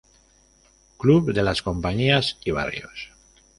[0.97, 3.11] Club de las compañías y barrios